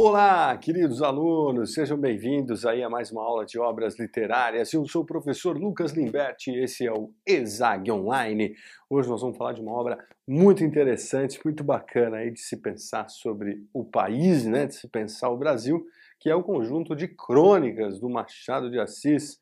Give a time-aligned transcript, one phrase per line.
[0.00, 4.72] Olá, queridos alunos, sejam bem-vindos aí a mais uma aula de obras literárias.
[4.72, 8.54] Eu sou o professor Lucas Limberti e esse é o ESAG Online.
[8.88, 13.08] Hoje nós vamos falar de uma obra muito interessante, muito bacana aí de se pensar
[13.08, 15.84] sobre o país, né, de se pensar o Brasil,
[16.20, 19.40] que é o conjunto de crônicas do Machado de Assis.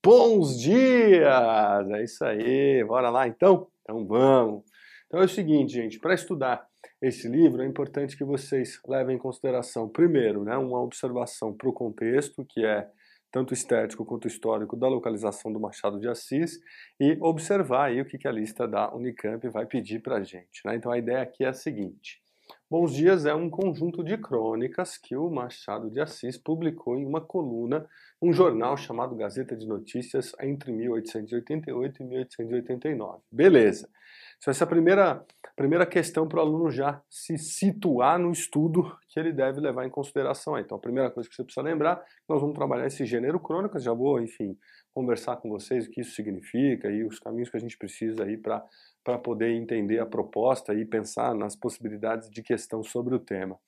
[0.00, 1.90] Bons dias!
[1.90, 3.66] É isso aí, bora lá então?
[3.82, 4.62] Então vamos!
[5.08, 6.69] Então é o seguinte, gente, para estudar
[7.00, 11.72] esse livro, é importante que vocês levem em consideração, primeiro, né, uma observação para o
[11.72, 12.88] contexto, que é
[13.32, 16.58] tanto estético quanto histórico da localização do Machado de Assis
[16.98, 20.60] e observar aí o que, que a lista da Unicamp vai pedir para a gente.
[20.64, 20.74] Né?
[20.74, 22.20] Então a ideia aqui é a seguinte,
[22.70, 27.20] Bons Dias é um conjunto de crônicas que o Machado de Assis publicou em uma
[27.20, 27.86] coluna,
[28.22, 33.22] um jornal chamado Gazeta de Notícias entre 1888 e 1889.
[33.30, 33.88] Beleza.
[34.40, 35.22] Então, essa é a primeira,
[35.54, 39.90] primeira questão para o aluno já se situar no estudo que ele deve levar em
[39.90, 40.58] consideração.
[40.58, 43.92] Então, a primeira coisa que você precisa lembrar, nós vamos trabalhar esse gênero crônicas, já
[43.92, 44.56] vou, enfim,
[44.94, 48.38] conversar com vocês o que isso significa e os caminhos que a gente precisa aí
[48.38, 53.58] para poder entender a proposta e pensar nas possibilidades de questão sobre o tema.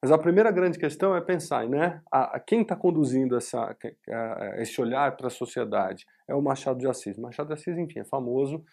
[0.00, 3.76] Mas a primeira grande questão é pensar, né, a, a quem está conduzindo essa,
[4.10, 6.06] a, esse olhar para a sociedade?
[6.26, 7.18] É o Machado de Assis.
[7.18, 8.64] Machado de Assis, enfim, é famoso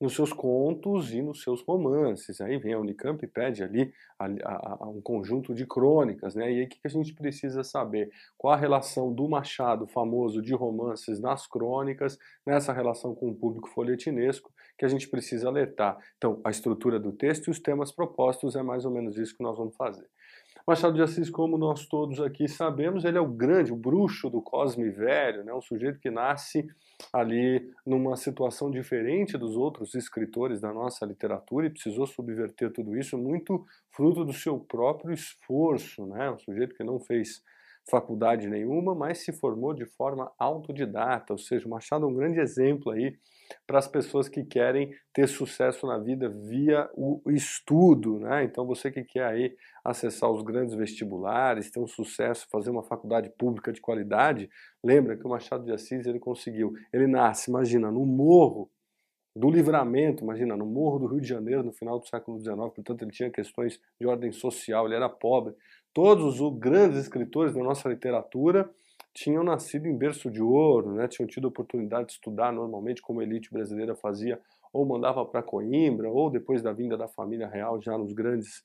[0.00, 2.40] nos seus contos e nos seus romances.
[2.40, 6.52] Aí vem a Unicamp e pede ali a, a, a um conjunto de crônicas, né?
[6.52, 8.10] E aí o que a gente precisa saber?
[8.36, 13.68] Qual a relação do Machado, famoso de romances, nas crônicas, nessa relação com o público
[13.68, 15.96] folhetinesco, que a gente precisa alertar.
[16.16, 19.42] Então, a estrutura do texto e os temas propostos é mais ou menos isso que
[19.42, 20.06] nós vamos fazer.
[20.66, 24.42] Machado de Assis, como nós todos aqui sabemos, ele é o grande, o bruxo do
[24.42, 25.54] Cosme Velho, né?
[25.54, 26.66] um sujeito que nasce
[27.12, 33.16] ali numa situação diferente dos outros escritores da nossa literatura e precisou subverter tudo isso
[33.16, 36.32] muito fruto do seu próprio esforço, né?
[36.32, 37.44] um sujeito que não fez
[37.88, 42.40] faculdade nenhuma, mas se formou de forma autodidata, ou seja, o Machado é um grande
[42.40, 43.16] exemplo aí
[43.64, 48.42] para as pessoas que querem ter sucesso na vida via o estudo, né?
[48.42, 53.30] Então você que quer aí acessar os grandes vestibulares, ter um sucesso, fazer uma faculdade
[53.38, 54.50] pública de qualidade,
[54.82, 58.68] lembra que o Machado de Assis ele conseguiu, ele nasce, imagina, no morro
[59.36, 63.02] do livramento, imagina, no morro do Rio de Janeiro no final do século XIX, portanto
[63.02, 65.54] ele tinha questões de ordem social, ele era pobre,
[65.96, 68.68] todos os grandes escritores da nossa literatura
[69.14, 71.08] tinham nascido em berço de ouro, né?
[71.08, 74.38] tinham tido oportunidade de estudar normalmente como a elite brasileira fazia,
[74.74, 78.62] ou mandava para Coimbra, ou depois da vinda da família real já nos grandes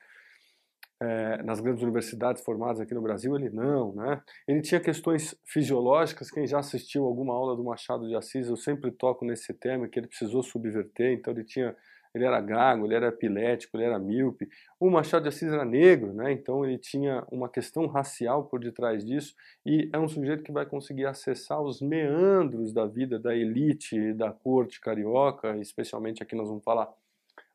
[1.01, 4.21] é, nas grandes universidades formadas aqui no Brasil, ele não, né?
[4.45, 8.91] Ele tinha questões fisiológicas, quem já assistiu alguma aula do Machado de Assis, eu sempre
[8.91, 11.75] toco nesse tema, que ele precisou subverter, então ele tinha
[12.13, 14.49] ele era gago, ele era epilético, ele era míope.
[14.79, 16.31] O Machado de Assis era negro, né?
[16.31, 19.33] então ele tinha uma questão racial por detrás disso
[19.65, 24.31] e é um sujeito que vai conseguir acessar os meandros da vida da elite da
[24.31, 26.89] corte carioca, especialmente aqui nós vamos falar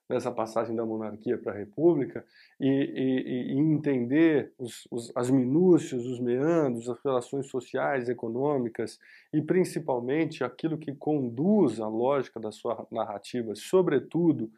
[0.09, 2.25] dessa passagem da monarquia para a república
[2.61, 8.99] e, e, e entender os, os, as minúcias, os meandros, as relações sociais, econômicas
[9.33, 14.51] e principalmente aquilo que conduz a lógica da sua narrativa, sobretudo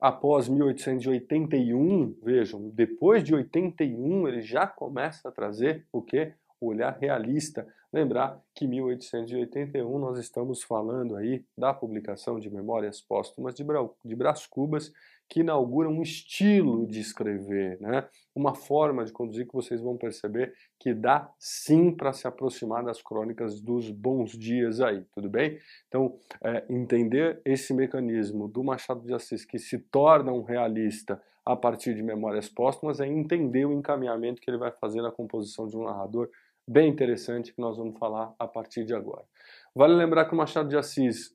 [0.00, 6.32] após 1881, vejam, depois de 81 ele já começa a trazer o que?
[6.60, 13.00] O olhar realista Lembrar que em 1881 nós estamos falando aí da publicação de Memórias
[13.00, 14.92] Póstumas de, Bra de Brás Cubas,
[15.28, 18.06] que inaugura um estilo de escrever, né?
[18.34, 23.02] uma forma de conduzir que vocês vão perceber que dá sim para se aproximar das
[23.02, 25.58] crônicas dos bons dias aí, tudo bem?
[25.88, 31.56] Então, é, entender esse mecanismo do Machado de Assis que se torna um realista a
[31.56, 35.76] partir de Memórias Póstumas é entender o encaminhamento que ele vai fazer na composição de
[35.76, 36.28] um narrador
[36.66, 39.24] bem interessante que nós vamos falar a partir de agora.
[39.74, 41.34] Vale lembrar que o Machado de Assis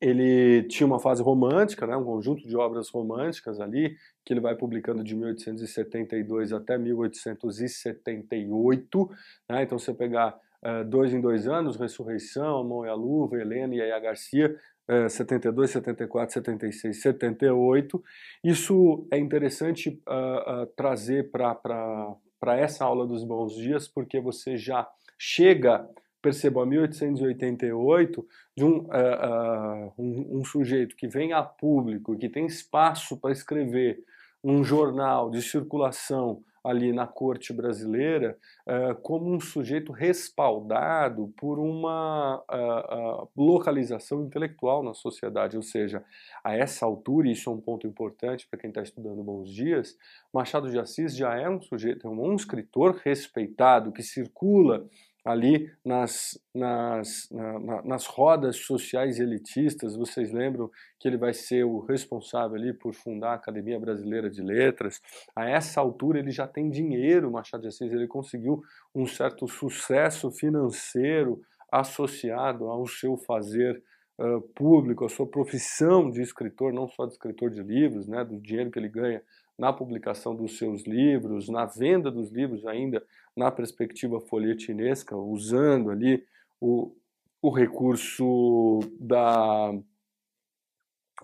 [0.00, 4.56] ele tinha uma fase romântica, né, um conjunto de obras românticas ali, que ele vai
[4.56, 9.10] publicando de 1872 até 1878.
[9.48, 13.38] Né, então, se você pegar uh, dois em dois anos, Ressurreição, Mão e a Luva,
[13.38, 14.58] Helena e a Garcia,
[14.90, 18.02] uh, 72, 74, 76, 78.
[18.42, 24.88] Isso é interessante uh, trazer para para essa aula dos bons dias, porque você já
[25.18, 25.88] chega,
[26.20, 32.28] perceba, a 1888, de um, uh, uh, um, um sujeito que vem a público, que
[32.28, 34.02] tem espaço para escrever
[34.42, 38.36] um jornal de circulação ali na corte brasileira
[38.66, 46.04] uh, como um sujeito respaldado por uma uh, localização intelectual na sociedade, ou seja,
[46.42, 49.96] a essa altura, e isso é um ponto importante para quem está estudando Bons Dias,
[50.32, 54.86] Machado de Assis já é um sujeito, é um escritor respeitado que circula
[55.26, 59.96] ali nas, nas, na, nas rodas sociais elitistas.
[59.96, 60.70] Vocês lembram
[61.00, 65.00] que ele vai ser o responsável ali por fundar a Academia Brasileira de Letras.
[65.34, 68.62] A essa altura ele já tem dinheiro, Machado de Assis, ele conseguiu
[68.94, 71.40] um certo sucesso financeiro
[71.72, 73.82] associado ao seu fazer
[74.20, 78.40] uh, público, à sua profissão de escritor, não só de escritor de livros, né, do
[78.40, 79.20] dinheiro que ele ganha
[79.58, 83.02] na publicação dos seus livros, na venda dos livros ainda
[83.36, 86.24] na perspectiva folhetinesca, usando ali
[86.60, 86.94] o,
[87.40, 89.72] o recurso da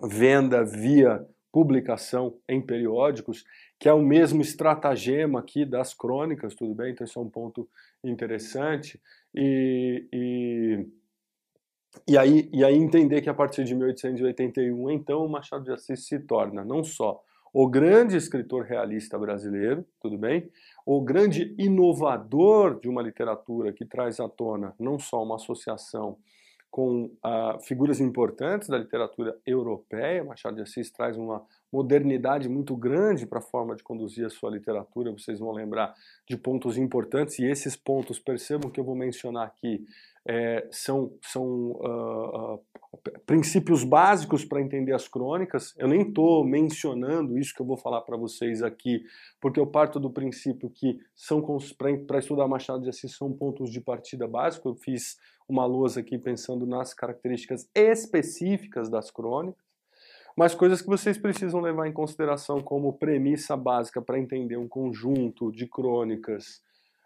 [0.01, 3.45] venda via publicação em periódicos,
[3.79, 6.91] que é o mesmo estratagema aqui das crônicas, tudo bem?
[6.91, 7.69] Então, esse é um ponto
[8.03, 8.99] interessante.
[9.35, 10.87] E, e,
[12.07, 16.07] e, aí, e aí entender que a partir de 1881, então, o Machado de Assis
[16.07, 20.49] se torna não só o grande escritor realista brasileiro, tudo bem?
[20.83, 26.17] O grande inovador de uma literatura que traz à tona não só uma associação
[26.71, 33.25] com uh, figuras importantes da literatura europeia, Machado de Assis traz uma modernidade muito grande
[33.25, 35.95] para a forma de conduzir a sua literatura, vocês vão lembrar
[36.29, 39.83] de pontos importantes, e esses pontos, percebam que eu vou mencionar aqui,
[40.25, 42.59] é, são, são uh, uh,
[43.25, 45.73] princípios básicos para entender as crônicas.
[45.77, 49.03] Eu nem estou mencionando isso que eu vou falar para vocês aqui,
[49.41, 51.43] porque eu parto do princípio que são
[52.07, 54.65] para estudar Machado de Assis são pontos de partida básicos.
[54.71, 55.17] Eu fiz
[55.47, 59.61] uma lousa aqui pensando nas características específicas das crônicas,
[60.37, 65.51] mas coisas que vocês precisam levar em consideração como premissa básica para entender um conjunto
[65.51, 66.61] de crônicas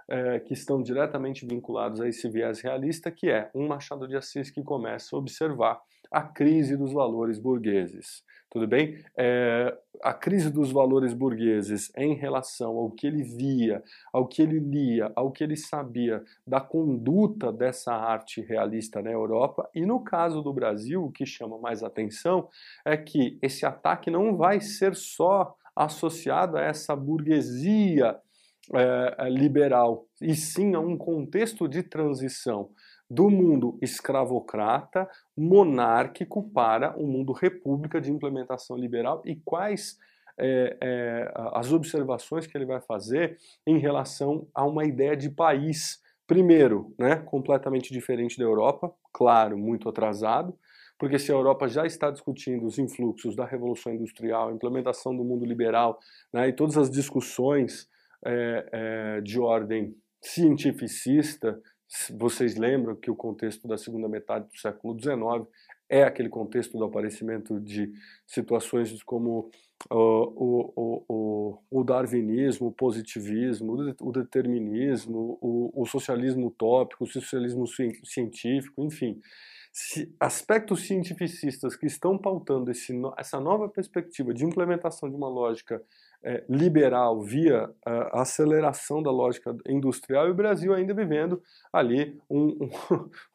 [0.09, 4.50] é, que estão diretamente vinculados a esse viés realista, que é um Machado de Assis
[4.50, 5.79] que começa a observar
[6.12, 8.24] a crise dos valores burgueses.
[8.50, 9.04] Tudo bem?
[9.18, 13.83] É, a crise dos valores burgueses em relação ao que ele via,
[14.13, 19.69] ao que ele lia, ao que ele sabia da conduta dessa arte realista na Europa,
[19.75, 22.48] e no caso do Brasil, o que chama mais atenção
[22.86, 28.18] é que esse ataque não vai ser só associado a essa burguesia
[28.74, 32.69] é, liberal, e sim a um contexto de transição
[33.09, 39.98] do mundo escravocrata, monárquico, para um mundo república de implementação liberal e quais
[40.39, 46.01] é, é, as observações que ele vai fazer em relação a uma ideia de país.
[46.27, 50.57] Primeiro, né, completamente diferente da Europa, claro, muito atrasado,
[51.00, 55.24] porque se a Europa já está discutindo os influxos da Revolução Industrial, a implementação do
[55.24, 56.00] mundo liberal
[56.33, 57.88] né, e todas as discussões
[58.25, 61.60] é, é, de ordem cientificista,
[62.18, 65.48] vocês lembram que o contexto da segunda metade do século XIX
[65.89, 67.94] é aquele contexto do aparecimento de
[68.25, 69.50] situações como
[69.89, 77.66] o, o, o, o, darwinismo, o positivismo, o determinismo, o, o socialismo utópico, o socialismo
[78.04, 79.22] científico, enfim.
[80.19, 85.81] Aspectos cientificistas que estão pautando esse, essa nova perspectiva de implementação de uma lógica
[86.23, 91.41] é, liberal via a aceleração da lógica industrial e o Brasil ainda vivendo
[91.71, 92.69] ali um, um,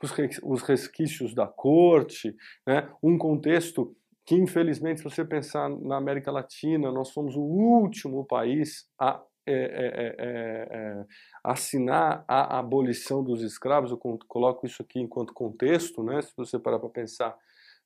[0.44, 2.34] os resquícios da corte,
[2.66, 3.94] né, um contexto
[4.24, 9.54] que infelizmente se você pensar na América Latina nós somos o último país a é,
[9.54, 11.04] é, é,
[11.42, 13.98] assinar a abolição dos escravos, eu
[14.28, 16.22] coloco isso aqui enquanto contexto, né?
[16.22, 17.36] se você parar para pensar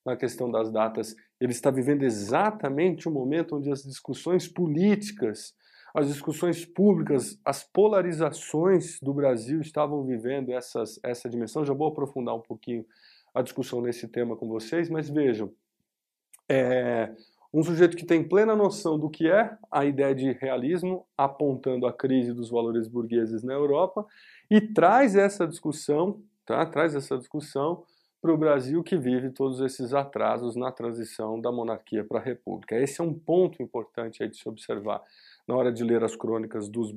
[0.06, 5.52] na questão das datas, ele está vivendo exatamente o momento onde as discussões políticas,
[5.92, 11.64] as discussões públicas, as polarizações do Brasil estavam vivendo essas, essa dimensão.
[11.64, 12.86] Já vou aprofundar um pouquinho
[13.34, 15.52] a discussão nesse tema com vocês, mas vejam,
[16.48, 17.12] é,
[17.52, 21.92] um sujeito que tem plena noção do que é a ideia de realismo, apontando a
[21.92, 24.06] crise dos valores burgueses na Europa,
[24.48, 26.64] e traz essa discussão, tá?
[26.64, 27.82] traz essa discussão
[28.20, 32.76] para o Brasil que vive todos esses atrasos na transição da monarquia para a república.
[32.76, 35.02] Esse é um ponto importante aí de se observar
[35.46, 36.92] na hora de ler as crônicas dos,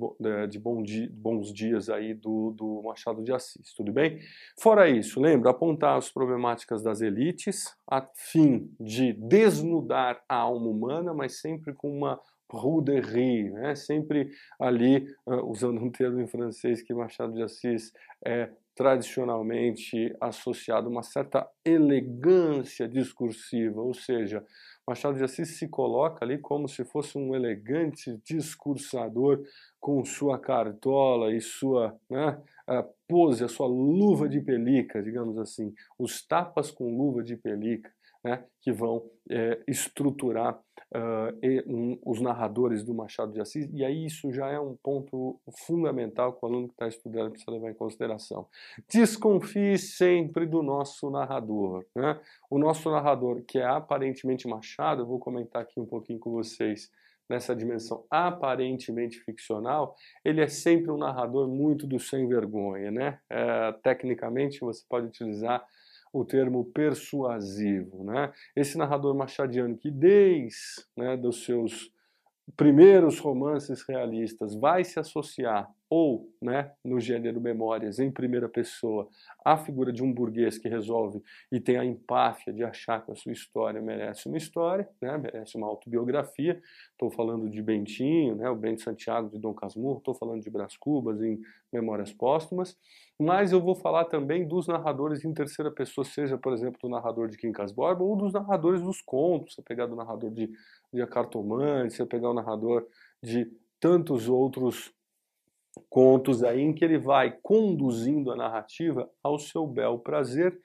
[0.49, 4.19] de bons dias aí do, do Machado de Assis, tudo bem?
[4.59, 11.13] Fora isso, lembra, apontar as problemáticas das elites a fim de desnudar a alma humana,
[11.13, 12.19] mas sempre com uma
[12.51, 13.75] ruderie, né?
[13.75, 17.93] sempre ali, uh, usando um termo em francês que Machado de Assis
[18.25, 18.49] é
[18.79, 24.41] tradicionalmente associado a uma certa elegância discursiva, ou seja,
[24.87, 29.43] Machado de Assis se coloca ali como se fosse um elegante discursador
[29.81, 35.73] com sua cartola e sua né, a pose, a sua luva de pelica, digamos assim,
[35.97, 37.91] os tapas com luva de pelica,
[38.23, 40.57] né, que vão é, estruturar
[40.95, 44.75] uh, e, um, os narradores do Machado de Assis, e aí isso já é um
[44.75, 48.47] ponto fundamental que o aluno que está estudando precisa levar em consideração.
[48.91, 51.85] Desconfie sempre do nosso narrador.
[51.95, 52.19] Né?
[52.49, 56.91] O nosso narrador, que é aparentemente Machado, eu vou comentar aqui um pouquinho com vocês,
[57.29, 63.19] nessa dimensão aparentemente ficcional, ele é sempre um narrador muito do sem vergonha, né?
[63.29, 65.63] É, tecnicamente você pode utilizar
[66.11, 68.31] o termo persuasivo, né?
[68.55, 71.91] Esse narrador machadiano que desde né, dos seus
[72.55, 79.07] primeiros romances realistas vai se associar ou, né, no gênero Memórias, em primeira pessoa,
[79.43, 83.15] a figura de um burguês que resolve e tem a empáfia de achar que a
[83.15, 86.61] sua história merece uma história, né, merece uma autobiografia.
[86.91, 90.77] Estou falando de Bentinho, né, o Bento Santiago de Dom Casmurro, estou falando de Brás
[90.77, 91.39] Cubas em
[91.73, 92.77] Memórias Póstumas,
[93.19, 97.27] mas eu vou falar também dos narradores em terceira pessoa, seja, por exemplo, do narrador
[97.27, 100.51] de Quincas Borba ou dos narradores dos contos, você pegar do narrador de,
[100.93, 102.85] de A Cartomante, você pegar o narrador
[103.21, 104.93] de tantos outros
[105.89, 110.59] contos aí em que ele vai conduzindo a narrativa ao seu bel prazer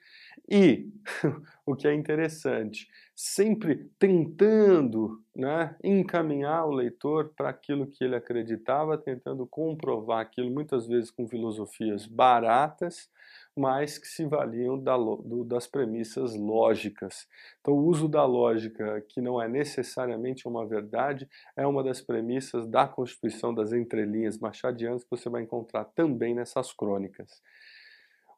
[0.49, 0.89] e,
[1.65, 8.97] o que é interessante, sempre tentando né, encaminhar o leitor para aquilo que ele acreditava,
[8.97, 13.09] tentando comprovar aquilo, muitas vezes com filosofias baratas,
[13.55, 17.27] mas que se valiam da, do, das premissas lógicas.
[17.61, 22.67] Então, o uso da lógica, que não é necessariamente uma verdade, é uma das premissas
[22.67, 27.41] da constituição das entrelinhas machadianas que você vai encontrar também nessas crônicas.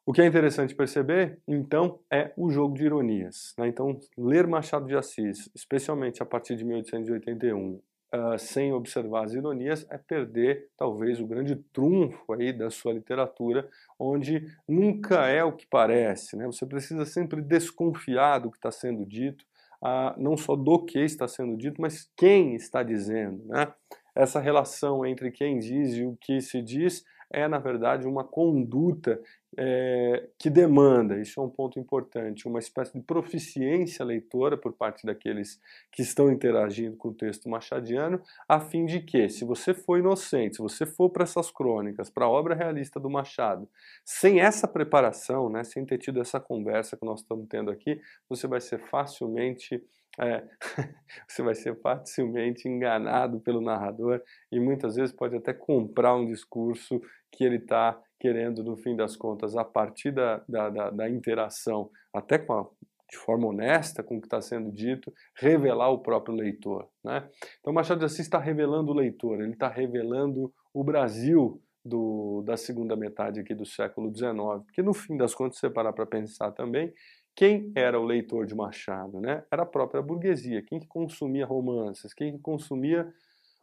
[0.06, 3.54] O que é interessante perceber, então, é o jogo de ironias.
[3.58, 3.68] Né?
[3.68, 7.78] Então, ler Machado de Assis, especialmente a partir de 1881,
[8.14, 13.68] uh, sem observar as ironias, é perder talvez o grande trunfo aí da sua literatura,
[13.98, 16.36] onde nunca é o que parece.
[16.36, 16.46] Né?
[16.46, 19.44] Você precisa sempre desconfiar do que está sendo dito,
[19.82, 23.44] uh, não só do que está sendo dito, mas quem está dizendo.
[23.46, 23.72] Né?
[24.14, 29.20] Essa relação entre quem diz e o que se diz é, na verdade, uma conduta
[29.56, 35.06] é, que demanda, isso é um ponto importante, uma espécie de proficiência leitora por parte
[35.06, 39.98] daqueles que estão interagindo com o texto machadiano, a fim de que, se você for
[39.98, 43.68] inocente, se você for para essas crônicas, para a obra realista do Machado,
[44.04, 48.46] sem essa preparação, né, sem ter tido essa conversa que nós estamos tendo aqui, você
[48.46, 49.82] vai ser facilmente
[50.20, 50.42] é,
[51.28, 57.00] você vai ser facilmente enganado pelo narrador e muitas vezes pode até comprar um discurso
[57.30, 61.90] que ele está querendo, no fim das contas, a partir da, da, da, da interação,
[62.12, 62.66] até com a,
[63.10, 66.88] de forma honesta com o que está sendo dito, revelar o próprio leitor.
[67.02, 67.28] Né?
[67.60, 72.56] Então, Machado de Assis está revelando o leitor, ele está revelando o Brasil do, da
[72.56, 76.04] segunda metade aqui do século XIX, porque no fim das contas, se você parar para
[76.04, 76.92] pensar também,
[77.34, 79.20] quem era o leitor de Machado?
[79.20, 79.44] Né?
[79.50, 83.08] Era a própria burguesia, quem que consumia romances, quem que consumia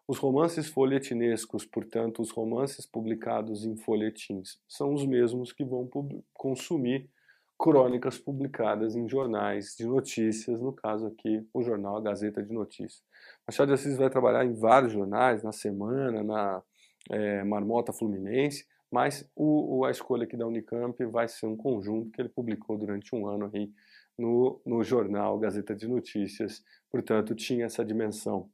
[0.07, 5.89] os romances folhetinescos, portanto, os romances publicados em folhetins, são os mesmos que vão
[6.33, 7.09] consumir
[7.57, 13.01] crônicas publicadas em jornais de notícias, no caso aqui, o jornal A Gazeta de Notícias.
[13.47, 16.61] Machado de Assis vai trabalhar em vários jornais, na Semana, na
[17.09, 22.11] é, Marmota Fluminense, mas o, o, a escolha aqui da Unicamp vai ser um conjunto
[22.11, 23.71] que ele publicou durante um ano aí
[24.17, 28.49] no, no jornal Gazeta de Notícias, portanto, tinha essa dimensão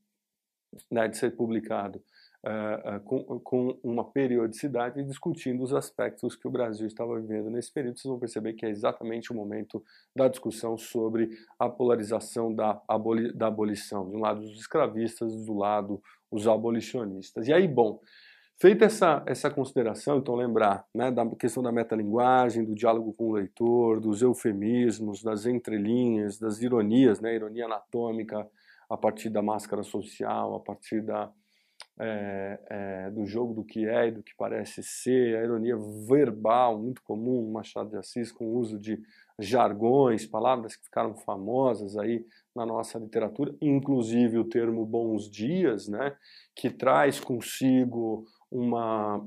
[0.90, 2.02] né, de ser publicado
[2.44, 7.72] uh, uh, com, com, uma periodicidade discutindo os aspectos que o Brasil estava vivendo nesse
[7.72, 7.98] período.
[7.98, 9.84] Vocês vão perceber que é exatamente o momento
[10.16, 14.10] da discussão sobre a polarização da, aboli da abolição.
[14.10, 17.48] De um lado os escravistas, do lado os abolicionistas.
[17.48, 18.00] E aí, bom,
[18.62, 23.32] Feita essa, essa consideração, então lembrar né, da questão da metalinguagem, do diálogo com o
[23.32, 28.48] leitor, dos eufemismos, das entrelinhas, das ironias, né, ironia anatômica,
[28.92, 31.32] a partir da máscara social, a partir da,
[31.98, 36.78] é, é, do jogo do que é e do que parece ser, a ironia verbal,
[36.78, 39.02] muito comum, Machado de Assis, com o uso de
[39.40, 46.14] jargões, palavras que ficaram famosas aí na nossa literatura, inclusive o termo bons dias, né,
[46.54, 49.26] que traz consigo uma,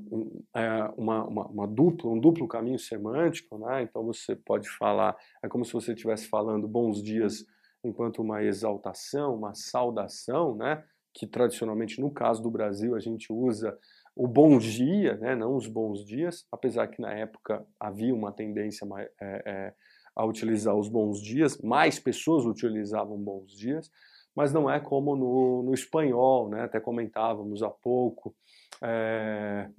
[0.55, 5.47] é, uma, uma, uma dupla, um duplo caminho semântico, né, então você pode falar, é
[5.47, 7.43] como se você estivesse falando bons dias
[7.85, 10.83] enquanto uma exaltação, uma saudação, né?
[11.13, 13.77] que tradicionalmente no caso do Brasil a gente usa
[14.15, 15.35] o bom dia, né?
[15.35, 18.85] não os bons dias, apesar que na época havia uma tendência
[19.21, 19.73] é, é,
[20.15, 23.89] a utilizar os bons dias, mais pessoas utilizavam bons dias,
[24.35, 26.63] mas não é como no, no espanhol, né?
[26.63, 28.35] até comentávamos há pouco,
[28.81, 29.69] é,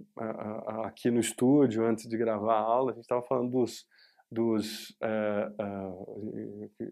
[0.85, 3.85] aqui no estúdio, antes de gravar a aula, a gente estava falando dos,
[4.31, 6.89] dos é, é,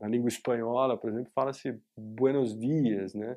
[0.00, 3.36] na língua espanhola, por exemplo, fala-se buenos dias, né?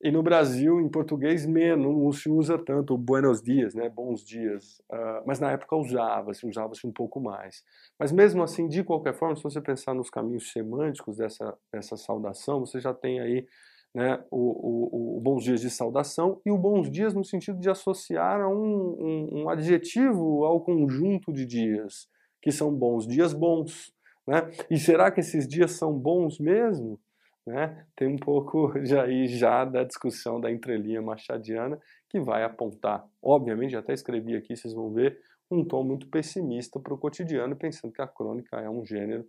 [0.00, 3.88] E no Brasil, em português, menos, não se usa tanto buenos dias, né?
[3.88, 4.78] Bons dias.
[4.92, 7.64] Uh, mas na época usava-se, usava-se um pouco mais.
[7.98, 12.60] Mas mesmo assim, de qualquer forma, se você pensar nos caminhos semânticos dessa, dessa saudação,
[12.60, 13.44] você já tem aí
[13.92, 17.68] né, o, o, o, bons dias de saudação e o bons dias no sentido de
[17.68, 22.06] associar um, um, um, adjetivo ao conjunto de dias,
[22.40, 23.92] que são bons dias bons.
[24.26, 24.50] Né?
[24.70, 27.00] E será que esses dias são bons mesmo?
[27.46, 27.86] Né?
[27.96, 33.72] Tem um pouco já aí já da discussão da entrelinha machadiana que vai apontar, obviamente,
[33.72, 35.18] já até escrevi aqui, vocês vão ver,
[35.50, 39.26] um tom muito pessimista para o cotidiano, pensando que a crônica é um gênero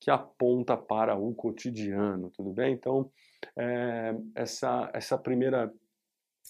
[0.00, 2.74] que aponta para o cotidiano, tudo bem?
[2.74, 3.08] Então,
[3.56, 5.72] é, essa, essa primeira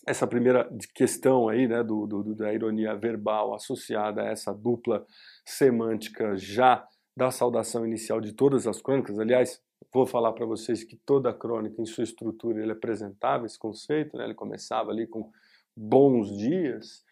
[0.06, 5.06] essa primeira questão aí, né, do, do, da ironia verbal associada a essa dupla
[5.44, 10.96] semântica já da saudação inicial de todas as crônicas, aliás, vou falar para vocês que
[10.96, 15.30] toda crônica em sua estrutura ele apresentava esse conceito, né, ele começava ali com
[15.76, 17.04] bons dias,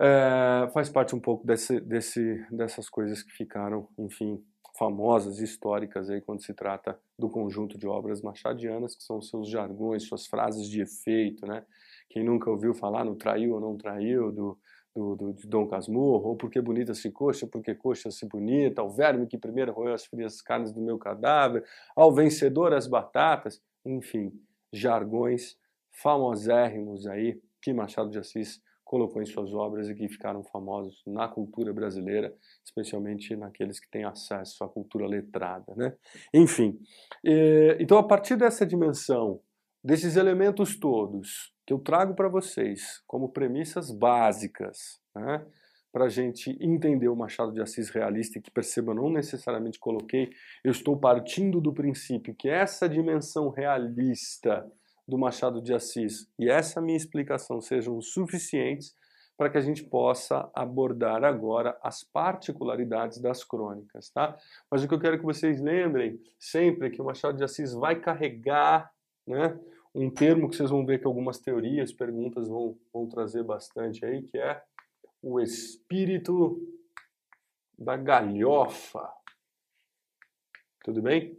[0.00, 4.42] é, faz parte um pouco desse, desse, dessas coisas que ficaram, enfim,
[4.76, 10.06] famosas, históricas aí quando se trata do conjunto de obras machadianas, que são seus jargões,
[10.06, 11.64] suas frases de efeito, né?
[12.14, 14.56] Quem nunca ouviu falar no traiu ou não traiu, do,
[14.94, 18.88] do, do, de Dom Casmurro, ou porque bonita se coxa, porque coxa se bonita, ao
[18.88, 21.64] verme que primeiro roeu as frias carnes do meu cadáver,
[21.96, 24.32] ao vencedor as batatas, enfim,
[24.72, 25.56] jargões
[25.90, 31.26] famosérrimos aí que Machado de Assis colocou em suas obras e que ficaram famosos na
[31.26, 32.32] cultura brasileira,
[32.64, 35.74] especialmente naqueles que têm acesso à cultura letrada.
[35.74, 35.96] Né?
[36.32, 36.78] Enfim,
[37.80, 39.40] então a partir dessa dimensão,
[39.82, 45.44] desses elementos todos que eu trago para vocês como premissas básicas, né?
[45.94, 50.28] para a gente entender o Machado de Assis realista e que perceba, não necessariamente coloquei,
[50.64, 54.68] eu estou partindo do princípio que essa dimensão realista
[55.06, 58.92] do Machado de Assis e essa minha explicação sejam suficientes
[59.36, 64.36] para que a gente possa abordar agora as particularidades das crônicas, tá?
[64.68, 67.72] Mas o que eu quero que vocês lembrem sempre é que o Machado de Assis
[67.72, 68.90] vai carregar,
[69.24, 69.56] né,
[69.94, 74.22] um termo que vocês vão ver que algumas teorias, perguntas vão, vão trazer bastante aí,
[74.22, 74.62] que é
[75.22, 76.60] o espírito
[77.78, 79.08] da galhofa.
[80.84, 81.38] Tudo bem?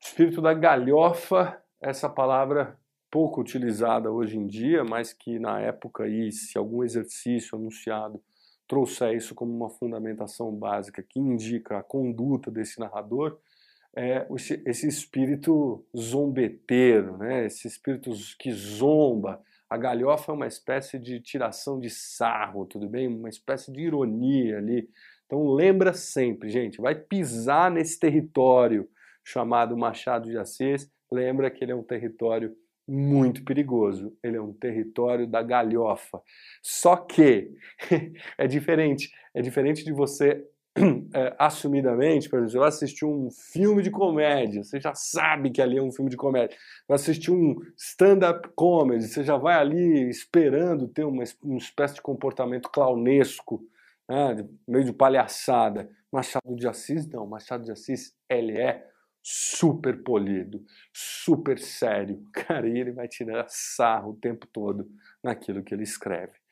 [0.00, 2.78] Espírito da galhofa essa palavra
[3.10, 8.22] pouco utilizada hoje em dia, mas que na época aí, se algum exercício anunciado
[8.66, 13.38] trouxer isso como uma fundamentação básica que indica a conduta desse narrador,
[13.96, 14.26] é
[14.66, 17.46] esse espírito zombeteiro, né?
[17.46, 19.40] esse espírito que zomba.
[19.70, 23.06] A galhofa é uma espécie de tiração de sarro, tudo bem?
[23.06, 24.88] Uma espécie de ironia ali.
[25.26, 28.88] Então lembra sempre, gente, vai pisar nesse território
[29.24, 32.54] chamado Machado de Assis, lembra que ele é um território
[32.86, 34.16] muito perigoso.
[34.22, 36.20] Ele é um território da galhofa.
[36.62, 37.50] Só que
[38.36, 39.10] é diferente.
[39.34, 40.44] É diferente de você
[41.14, 45.82] é, assumidamente, por exemplo, assistir um filme de comédia, você já sabe que ali é
[45.82, 46.56] um filme de comédia.
[46.88, 52.02] Vai assistir um stand-up comedy, você já vai ali esperando ter uma, uma espécie de
[52.02, 53.64] comportamento clownesco,
[54.08, 55.88] né, meio de palhaçada.
[56.12, 57.26] Machado de Assis, não.
[57.26, 58.86] Machado de Assis, ele é
[59.22, 62.22] super polido, super sério.
[62.32, 64.88] Cara, e ele vai tirar sarro o tempo todo
[65.22, 66.43] naquilo que ele escreve.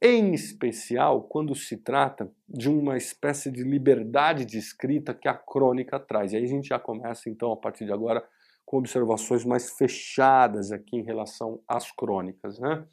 [0.00, 5.98] Em especial quando se trata de uma espécie de liberdade de escrita que a crônica
[5.98, 6.32] traz.
[6.32, 8.26] E aí a gente já começa, então, a partir de agora,
[8.64, 12.58] com observações mais fechadas aqui em relação às crônicas.
[12.58, 12.84] Né?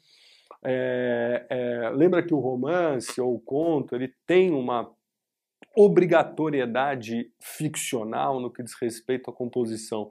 [0.64, 4.90] É, é, lembra que o romance ou o conto ele tem uma
[5.76, 10.10] obrigatoriedade ficcional no que diz respeito à composição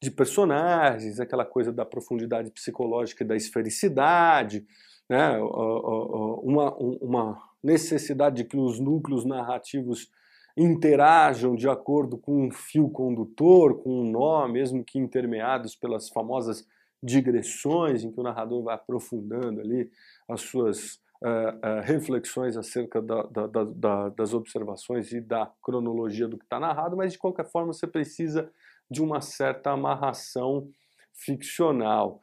[0.00, 4.66] de personagens, aquela coisa da profundidade psicológica e da esfericidade,
[5.08, 5.38] né?
[5.38, 10.10] uma, uma necessidade de que os núcleos narrativos
[10.56, 16.66] interajam de acordo com um fio condutor, com um nó, mesmo que intermeados pelas famosas
[17.02, 19.90] digressões, em que o narrador vai aprofundando ali
[20.28, 26.44] as suas uh, reflexões acerca da, da, da, das observações e da cronologia do que
[26.44, 28.50] está narrado, mas de qualquer forma você precisa
[28.90, 30.68] de uma certa amarração
[31.12, 32.20] ficcional.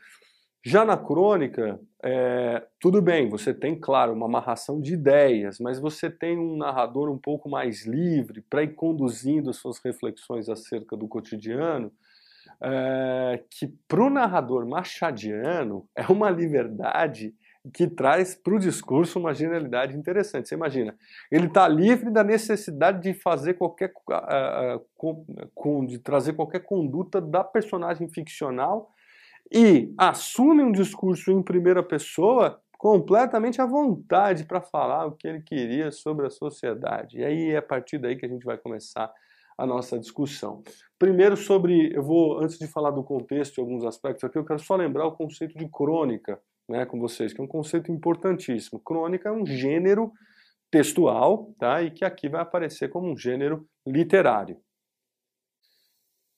[0.64, 6.10] Já na crônica, é, tudo bem, você tem, claro, uma amarração de ideias, mas você
[6.10, 11.92] tem um narrador um pouco mais livre para ir conduzindo suas reflexões acerca do cotidiano,
[12.62, 17.34] é, que para o narrador machadiano é uma liberdade
[17.74, 20.50] que traz para o discurso uma genialidade interessante.
[20.50, 20.96] Você imagina,
[21.32, 24.82] ele está livre da necessidade de fazer qualquer uh,
[25.54, 28.94] com, de trazer qualquer conduta da personagem ficcional
[29.52, 35.42] e assume um discurso em primeira pessoa completamente à vontade para falar o que ele
[35.42, 37.18] queria sobre a sociedade.
[37.18, 39.12] E aí é a partir daí que a gente vai começar
[39.58, 40.64] a nossa discussão.
[40.98, 44.60] Primeiro sobre, eu vou, antes de falar do contexto e alguns aspectos aqui, eu quero
[44.60, 48.80] só lembrar o conceito de crônica né, com vocês, que é um conceito importantíssimo.
[48.80, 50.14] Crônica é um gênero
[50.72, 54.58] textual, tá, e que aqui vai aparecer como um gênero literário.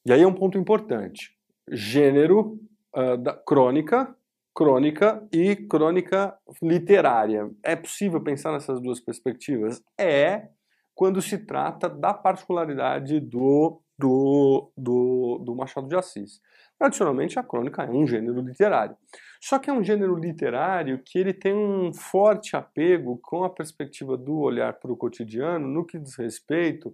[0.06, 1.38] E aí é um ponto importante.
[1.70, 2.60] Gênero
[2.96, 4.16] uh, da crônica,
[4.54, 7.50] crônica e crônica literária.
[7.64, 9.82] É possível pensar nessas duas perspectivas?
[10.00, 10.50] É,
[10.94, 16.42] quando se trata da particularidade do, do, do, do Machado de Assis.
[16.78, 18.98] Tradicionalmente, a crônica é um gênero literário.
[19.40, 24.18] Só que é um gênero literário que ele tem um forte apego com a perspectiva
[24.18, 26.94] do olhar para o cotidiano no que diz respeito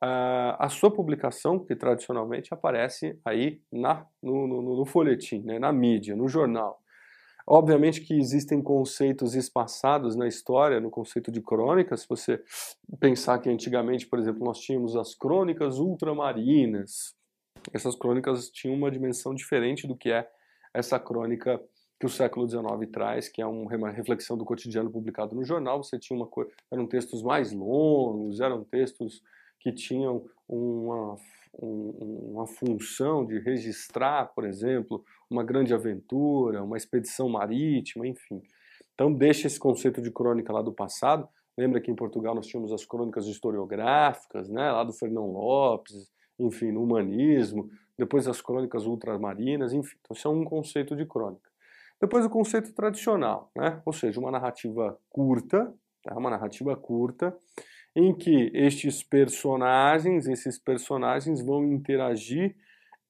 [0.00, 6.14] à sua publicação, que tradicionalmente aparece aí na, no, no, no folhetim, né, na mídia,
[6.14, 6.80] no jornal.
[7.50, 11.96] Obviamente que existem conceitos espaçados na história, no conceito de crônica.
[11.96, 12.42] Se você
[13.00, 17.14] pensar que antigamente, por exemplo, nós tínhamos as crônicas ultramarinas.
[17.72, 20.28] Essas crônicas tinham uma dimensão diferente do que é
[20.74, 21.58] essa crônica
[21.98, 25.82] que o século XIX traz, que é uma reflexão do cotidiano publicado no jornal.
[25.82, 26.28] Você tinha uma
[26.70, 29.22] eram textos mais longos, eram textos
[29.60, 31.16] que tinham uma,
[31.60, 38.40] uma função de registrar, por exemplo, uma grande aventura, uma expedição marítima, enfim.
[38.94, 41.28] Então deixa esse conceito de crônica lá do passado.
[41.56, 46.70] Lembra que em Portugal nós tínhamos as crônicas historiográficas, né, lá do Fernão Lopes, enfim,
[46.70, 47.68] no humanismo,
[47.98, 49.96] depois as crônicas ultramarinas, enfim.
[50.00, 51.48] Então isso é um conceito de crônica.
[52.00, 56.16] Depois o conceito tradicional, né, ou seja, uma narrativa curta, tá?
[56.16, 57.36] uma narrativa curta,
[57.98, 62.54] em que estes personagens, esses personagens vão interagir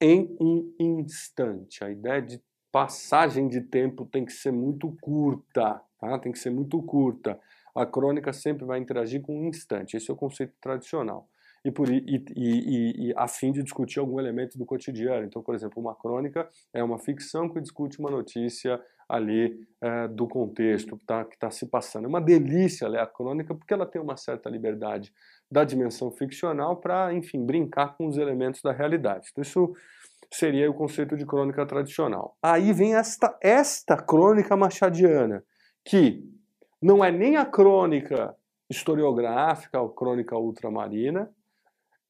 [0.01, 1.85] em um instante.
[1.85, 6.19] A ideia de passagem de tempo tem que ser muito curta, tá?
[6.19, 7.39] Tem que ser muito curta.
[7.75, 9.95] A crônica sempre vai interagir com um instante.
[9.95, 11.29] Esse é o conceito tradicional.
[11.63, 12.03] E, por, e,
[12.35, 15.27] e, e, a fim de discutir algum elemento do cotidiano.
[15.27, 20.27] Então, por exemplo, uma crônica é uma ficção que discute uma notícia ali é, do
[20.27, 22.05] contexto que está tá se passando.
[22.05, 25.13] É uma delícia ler a crônica porque ela tem uma certa liberdade
[25.51, 29.29] da dimensão ficcional para, enfim, brincar com os elementos da realidade.
[29.31, 29.75] Então isso
[30.31, 32.37] seria o conceito de crônica tradicional.
[32.43, 35.43] Aí vem esta, esta crônica machadiana,
[35.85, 36.23] que
[36.83, 38.35] não é nem a crônica
[38.69, 41.31] historiográfica ou crônica ultramarina,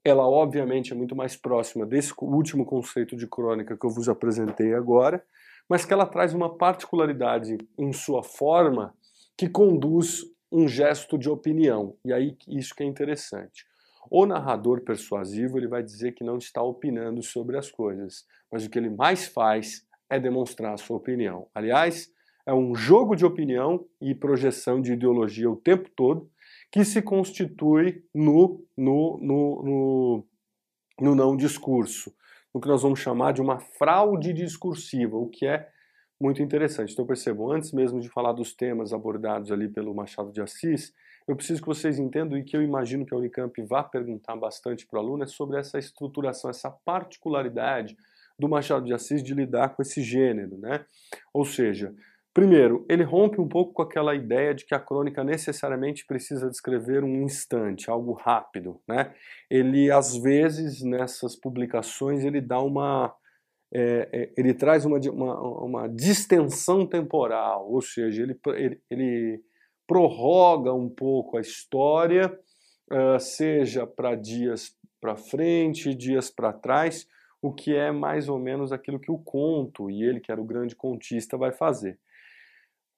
[0.05, 4.75] ela obviamente é muito mais próxima desse último conceito de crônica que eu vos apresentei
[4.75, 5.23] agora,
[5.69, 8.95] mas que ela traz uma particularidade em sua forma
[9.37, 11.97] que conduz um gesto de opinião.
[12.05, 13.67] E aí isso que é interessante.
[14.11, 18.71] O narrador persuasivo ele vai dizer que não está opinando sobre as coisas, mas o
[18.71, 21.47] que ele mais faz é demonstrar a sua opinião.
[21.55, 22.11] Aliás,
[22.47, 26.31] é um jogo de opinião e projeção de ideologia o tempo todo
[26.73, 30.25] que se constitui no, no, no, no,
[30.99, 32.15] no não discurso
[32.55, 35.69] no que nós vamos chamar de uma fraude discursiva, o que é
[36.21, 36.93] muito interessante.
[36.93, 40.93] Então percebam, antes mesmo de falar dos temas abordados ali pelo Machado de Assis,
[41.27, 44.87] eu preciso que vocês entendam e que eu imagino que a Unicamp vá perguntar bastante
[44.87, 47.97] para o aluno é sobre essa estruturação, essa particularidade
[48.39, 50.85] do Machado de Assis de lidar com esse gênero, né?
[51.33, 51.95] Ou seja,
[52.35, 57.03] Primeiro, ele rompe um pouco com aquela ideia de que a crônica necessariamente precisa descrever
[57.03, 59.12] um instante, algo rápido, né?
[59.51, 63.14] Ele às vezes nessas publicações ele dá uma
[63.75, 69.43] é, é, ele traz uma, uma, uma, distensão temporal, ou seja, ele, ele, ele
[69.87, 72.33] prorroga um pouco a história,
[72.91, 77.07] uh, seja para dias para frente, dias para trás,
[77.41, 80.47] o que é mais ou menos aquilo que o conto, e ele que era o
[80.47, 81.99] grande contista, vai fazer.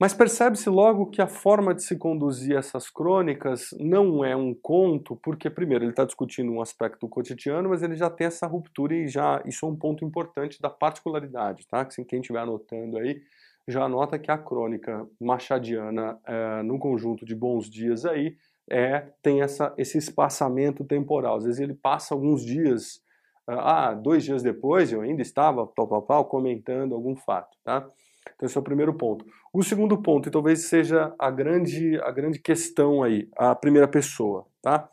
[0.00, 5.14] Mas percebe-se logo que a forma de se conduzir essas crônicas não é um conto,
[5.16, 9.08] porque, primeiro, ele está discutindo um aspecto cotidiano, mas ele já tem essa ruptura e
[9.08, 11.84] já isso é um ponto importante da particularidade, tá?
[11.84, 13.20] Que quem estiver anotando aí
[13.68, 18.38] já anota que a crônica machadiana, é, no conjunto de bons dias aí,
[18.70, 21.36] é, tem essa, esse espaçamento temporal.
[21.36, 23.02] Às vezes ele passa alguns dias,
[23.46, 27.86] ah, dois dias depois eu ainda estava, pau, pau, pau, comentando algum fato, tá?
[28.34, 29.24] Então esse é o primeiro ponto.
[29.52, 34.46] O segundo ponto, e talvez seja a grande, a grande questão aí, a primeira pessoa,
[34.62, 34.88] tá?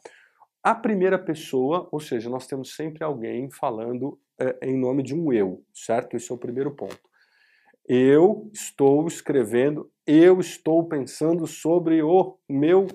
[0.63, 5.31] A primeira pessoa, ou seja, nós temos sempre alguém falando é, em nome de um
[5.31, 6.15] eu, certo?
[6.15, 6.99] Esse é o primeiro ponto.
[7.87, 12.87] Eu estou escrevendo, eu estou pensando sobre o meu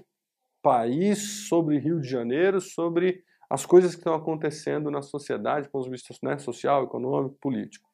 [0.62, 5.88] país, sobre Rio de Janeiro, sobre as coisas que estão acontecendo na sociedade, com os
[5.88, 7.91] vistos né, social, econômico, político.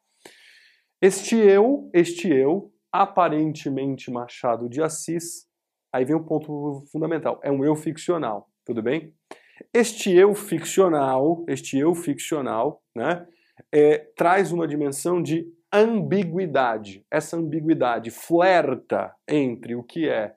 [1.01, 5.47] Este eu, este eu, aparentemente Machado de Assis,
[5.93, 9.15] aí vem o um ponto fundamental, é um eu ficcional, tudo bem?
[9.73, 13.25] Este eu ficcional, este eu ficcional, né,
[13.71, 17.07] é, traz uma dimensão de ambiguidade.
[17.09, 20.35] Essa ambiguidade flerta entre o que é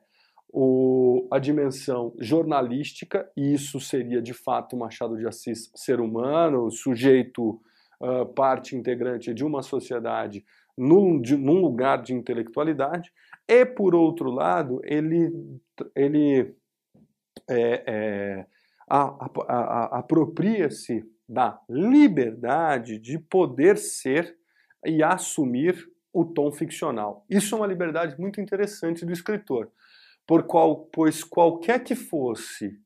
[0.48, 7.60] o, a dimensão jornalística, e isso seria de fato Machado de Assis ser humano, sujeito,
[8.36, 10.44] parte integrante de uma sociedade
[10.78, 13.12] num, de, num lugar de intelectualidade,
[13.48, 15.32] e por outro lado, ele,
[15.96, 16.56] ele
[17.50, 18.46] é, é,
[18.88, 24.38] apropria-se da liberdade de poder ser
[24.86, 27.26] e assumir o tom ficcional.
[27.30, 29.72] Isso é uma liberdade muito interessante do escritor,
[30.28, 32.78] por qual, pois qualquer que fosse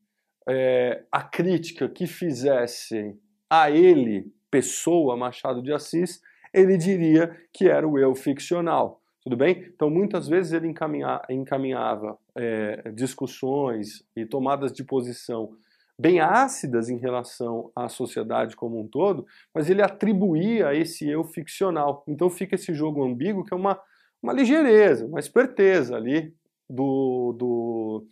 [0.48, 6.22] é, a crítica que fizessem a ele, pessoa Machado de Assis,
[6.54, 9.02] ele diria que era o eu ficcional.
[9.22, 9.70] Tudo bem?
[9.76, 15.52] Então, muitas vezes ele encaminha, encaminhava é, discussões e tomadas de posição
[16.00, 22.06] bem ácidas em relação à sociedade como um todo, mas ele atribuía esse eu ficcional.
[22.08, 23.78] Então fica esse jogo ambíguo que é uma,
[24.24, 26.34] uma ligeireza, uma esperteza ali
[26.70, 28.06] do, do,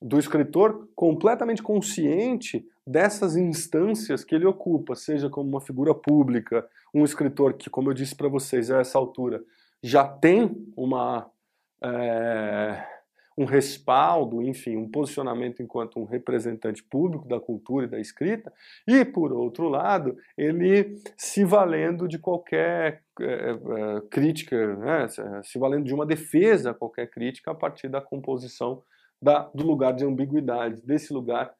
[0.00, 7.04] do escritor completamente consciente dessas instâncias que ele ocupa, seja como uma figura pública, um
[7.04, 9.42] escritor que, como eu disse para vocês a essa altura,
[9.82, 11.30] já tem uma.
[11.82, 12.98] É
[13.38, 18.52] um respaldo, enfim, um posicionamento enquanto um representante público da cultura e da escrita,
[18.84, 23.56] e, por outro lado, ele se valendo de qualquer é, é,
[24.10, 25.06] crítica, né,
[25.44, 28.82] se valendo de uma defesa a qualquer crítica a partir da composição
[29.20, 31.52] da, do lugar de ambiguidade, desse lugar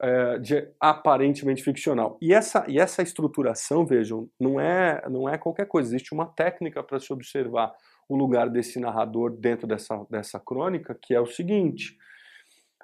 [0.00, 2.16] é, de aparentemente ficcional.
[2.22, 6.82] E essa, e essa estruturação, vejam, não é, não é qualquer coisa, existe uma técnica
[6.82, 7.74] para se observar
[8.08, 11.96] o lugar desse narrador dentro dessa, dessa crônica, que é o seguinte: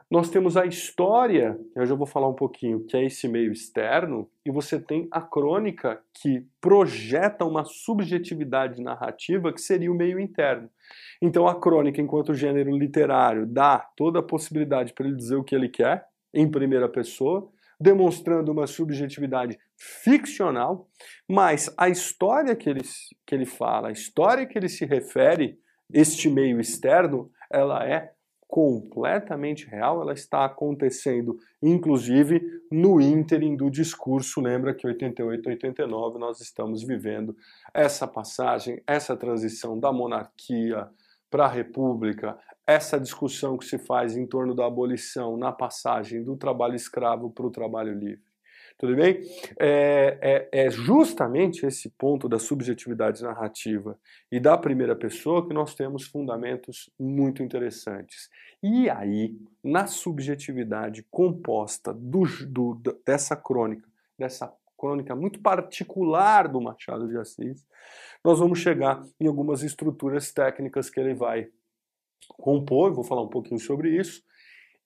[0.09, 4.31] nós temos a história, eu já vou falar um pouquinho, que é esse meio externo,
[4.45, 10.71] e você tem a crônica que projeta uma subjetividade narrativa que seria o meio interno.
[11.21, 15.55] Então a crônica, enquanto gênero literário, dá toda a possibilidade para ele dizer o que
[15.57, 20.89] ele quer, em primeira pessoa, demonstrando uma subjetividade ficcional,
[21.29, 22.83] mas a história que ele,
[23.27, 25.59] que ele fala, a história que ele se refere,
[25.93, 28.13] este meio externo, ela é
[28.49, 34.41] completamente real, ela está acontecendo, inclusive, no ínterim do discurso.
[34.41, 37.37] Lembra que 88, 89 nós estamos vivendo
[37.75, 40.89] essa passagem, essa transição da monarquia
[41.31, 46.37] para a república, essa discussão que se faz em torno da abolição na passagem do
[46.37, 48.26] trabalho escravo para o trabalho livre.
[48.79, 49.23] Tudo bem?
[49.59, 53.99] É, é, é, justamente esse ponto da subjetividade narrativa
[54.31, 58.29] e da primeira pessoa que nós temos fundamentos muito interessantes.
[58.63, 59.35] E aí,
[59.65, 67.67] na subjetividade composta do, do, dessa crônica, dessa crônica muito particular do Machado de Assis,
[68.23, 71.49] nós vamos chegar em algumas estruturas técnicas que ele vai
[72.29, 74.23] compor, vou falar um pouquinho sobre isso,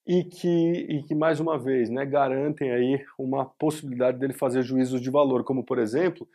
[0.06, 5.00] e que, e que mais uma vez, né, garantem aí uma possibilidade dele fazer juízos
[5.00, 6.26] de valor, como por exemplo,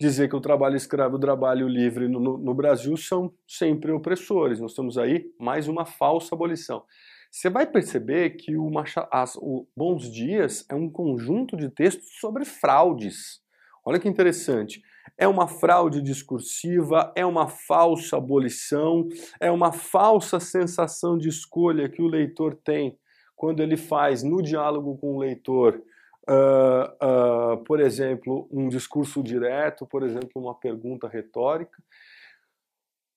[0.00, 4.60] dizer que o trabalho escravo e o trabalho livre no, no, Brasil são sempre opressores.
[4.60, 6.84] Nós temos aí mais uma falsa abolição.
[7.30, 8.70] Você vai perceber que o,
[9.10, 13.40] as, o Bons Dias é um conjunto de textos sobre fraudes.
[13.84, 14.80] Olha que interessante.
[15.16, 19.08] É uma fraude discursiva, é uma falsa abolição,
[19.40, 22.96] é uma falsa sensação de escolha que o leitor tem
[23.38, 25.80] quando ele faz no diálogo com o leitor,
[26.28, 31.80] uh, uh, por exemplo, um discurso direto, por exemplo, uma pergunta retórica.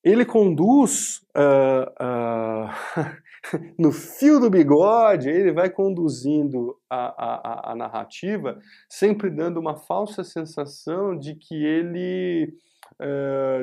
[0.04, 2.70] Ele conduz uh,
[3.78, 10.24] no fio do bigode, ele vai conduzindo a, a, a narrativa, sempre dando uma falsa
[10.24, 12.56] sensação de que ele.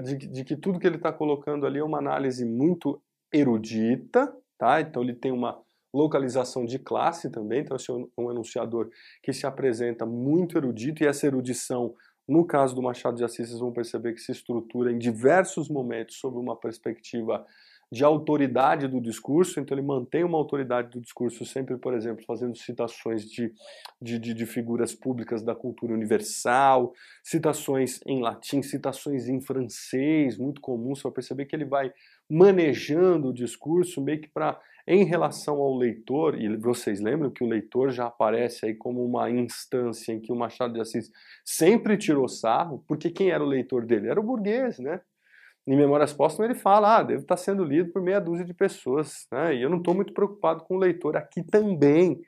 [0.03, 3.01] De, de, que tudo que ele está colocando ali é uma análise muito
[3.33, 4.81] erudita, tá?
[4.81, 8.91] Então ele tem uma localização de classe também, então esse é um enunciador
[9.23, 11.95] que se apresenta muito erudito e essa erudição,
[12.27, 16.17] no caso do Machado de Assis, vocês vão perceber que se estrutura em diversos momentos
[16.17, 17.45] sob uma perspectiva
[17.91, 22.55] de autoridade do discurso, então ele mantém uma autoridade do discurso sempre, por exemplo, fazendo
[22.55, 23.51] citações de,
[24.01, 26.93] de, de, de figuras públicas da cultura universal,
[27.25, 31.91] citações em latim, citações em francês, muito comum, você vai perceber que ele vai
[32.29, 37.47] manejando o discurso meio que para em relação ao leitor, e vocês lembram que o
[37.47, 41.13] leitor já aparece aí como uma instância em que o Machado de Assis
[41.45, 44.09] sempre tirou sarro, porque quem era o leitor dele?
[44.09, 45.03] Era o burguês, né?
[45.67, 49.27] Em Memórias Póstumas ele fala, ah, deve estar sendo lido por meia dúzia de pessoas,
[49.31, 49.55] né?
[49.57, 52.19] E eu não estou muito preocupado com o leitor aqui também.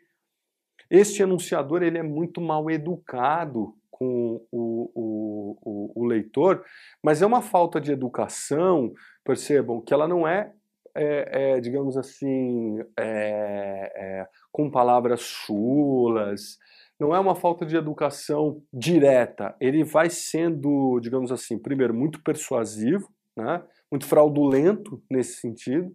[0.91, 6.63] Este anunciador ele é muito mal educado com o, o, o, o leitor,
[7.03, 8.93] mas é uma falta de educação,
[9.25, 10.53] percebam, que ela não é
[10.95, 16.59] é, é, digamos assim, é, é, com palavras chulas,
[16.99, 19.57] não é uma falta de educação direta.
[19.61, 23.63] Ele vai sendo, digamos assim, primeiro, muito persuasivo, né?
[23.91, 25.95] muito fraudulento nesse sentido,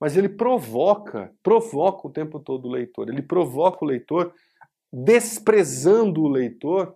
[0.00, 3.08] mas ele provoca, provoca o tempo todo o leitor.
[3.08, 4.32] Ele provoca o leitor
[4.92, 6.94] desprezando o leitor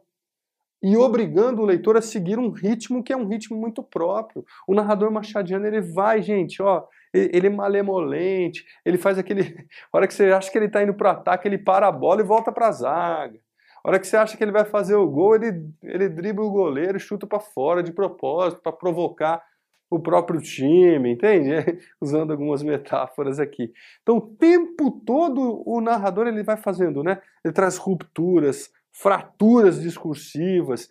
[0.82, 4.44] e obrigando o leitor a seguir um ritmo que é um ritmo muito próprio.
[4.66, 9.42] O narrador machadiano, ele vai, gente, ó, ele é malemolente, ele faz aquele.
[9.42, 9.44] A
[9.96, 12.20] hora que você acha que ele está indo para o ataque, ele para a bola
[12.20, 13.38] e volta para a zaga.
[13.84, 16.50] A hora que você acha que ele vai fazer o gol, ele, ele dribla o
[16.50, 19.42] goleiro e chuta para fora de propósito, para provocar
[19.90, 21.50] o próprio time, entende?
[22.00, 23.72] Usando algumas metáforas aqui.
[24.02, 27.20] Então, o tempo todo o narrador ele vai fazendo, né?
[27.44, 30.88] Ele traz rupturas, fraturas discursivas,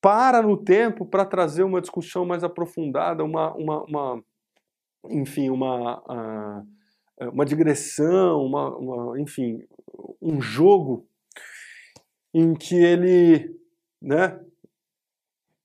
[0.00, 4.24] para no tempo para trazer uma discussão mais aprofundada, uma, uma, uma
[5.10, 6.64] enfim, uma,
[7.20, 9.66] uma digressão, uma, uma, enfim,
[10.20, 11.06] um jogo
[12.32, 13.58] em que ele,
[14.00, 14.38] né,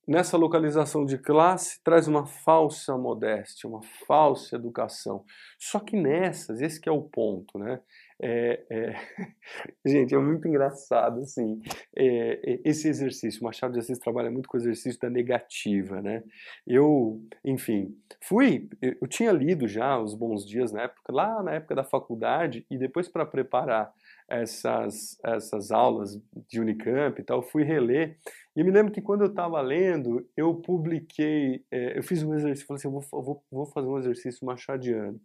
[0.07, 5.23] nessa localização de classe, traz uma falsa modéstia, uma falsa educação.
[5.59, 7.79] Só que nessas, esse que é o ponto, né?
[8.25, 8.95] É, é...
[9.85, 11.61] Gente, é muito engraçado, assim,
[11.93, 16.01] é, é, esse exercício, o Machado de Assis trabalha muito com o exercício da negativa,
[16.01, 16.23] né?
[16.65, 21.75] Eu, enfim, fui, eu tinha lido já Os Bons Dias na época, lá na época
[21.75, 23.93] da faculdade, e depois para preparar
[24.29, 28.17] essas, essas aulas de Unicamp e tal, fui reler,
[28.55, 32.67] e me lembro que quando eu estava lendo, eu publiquei, é, eu fiz um exercício,
[32.67, 35.19] falei assim, eu vou, vou, vou fazer um exercício machadiano.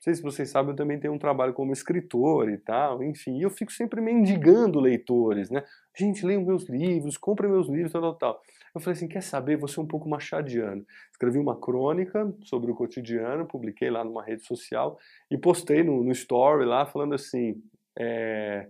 [0.00, 3.36] Não sei se vocês sabem, eu também tenho um trabalho como escritor e tal, enfim,
[3.36, 5.62] e eu fico sempre mendigando leitores, né?
[5.94, 8.42] Gente, leiam meus livros, comprem meus livros, tal, tal, tal.
[8.74, 10.86] Eu falei assim, quer saber, vou ser um pouco machadiano.
[11.12, 14.98] Escrevi uma crônica sobre o cotidiano, publiquei lá numa rede social
[15.30, 17.62] e postei no, no story lá falando assim,
[17.94, 18.68] é,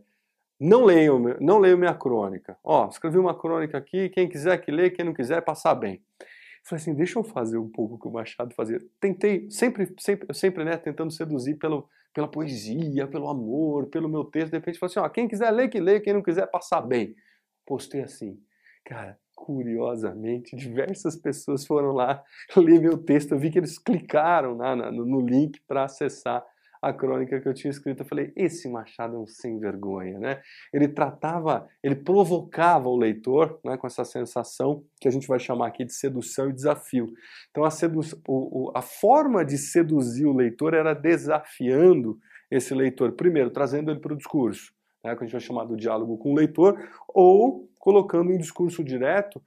[0.58, 2.58] não leiam, não leiam minha crônica.
[2.64, 6.02] Ó, escrevi uma crônica aqui, quem quiser que lê, quem não quiser, passar bem.
[6.70, 8.78] Falei assim, deixa eu fazer um pouco o que o Machado fazia.
[9.00, 14.52] Tentei, sempre, sempre, sempre né, tentando seduzir pelo, pela poesia, pelo amor, pelo meu texto.
[14.52, 17.16] De repente, falei assim, ó, quem quiser ler, que lê, quem não quiser, passar bem.
[17.66, 18.38] Postei assim.
[18.84, 22.22] Cara, curiosamente, diversas pessoas foram lá
[22.56, 23.32] ler meu texto.
[23.32, 26.46] Eu vi que eles clicaram no, no link para acessar
[26.82, 30.40] a crônica que eu tinha escrito, eu falei, esse Machado é um sem vergonha, né?
[30.72, 35.66] Ele tratava, ele provocava o leitor, né, com essa sensação que a gente vai chamar
[35.68, 37.12] aqui de sedução e desafio.
[37.50, 42.18] Então a, sedu o, o, a forma de seduzir o leitor era desafiando
[42.50, 44.72] esse leitor, primeiro trazendo ele para o discurso,
[45.04, 48.82] né, que a gente vai chamar do diálogo com o leitor, ou colocando em discurso
[48.82, 49.40] direto,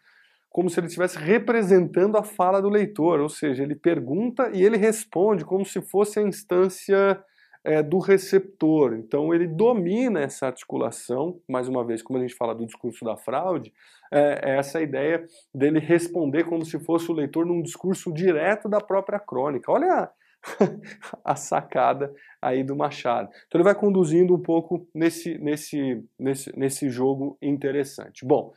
[0.54, 4.78] como se ele estivesse representando a fala do leitor, ou seja, ele pergunta e ele
[4.78, 7.20] responde como se fosse a instância
[7.64, 8.94] é, do receptor.
[8.94, 13.18] Então ele domina essa articulação, mais uma vez, como a gente fala do discurso da
[13.18, 13.74] fraude,
[14.12, 18.80] é, é essa ideia dele responder como se fosse o leitor num discurso direto da
[18.80, 19.72] própria crônica.
[19.72, 20.12] Olha a,
[21.34, 23.30] a sacada aí do Machado.
[23.48, 28.26] Então ele vai conduzindo um pouco nesse, nesse, nesse, nesse jogo interessante.
[28.26, 28.52] Bom,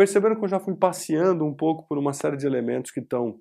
[0.00, 3.38] Perceberam que eu já fui passeando um pouco por uma série de elementos que estão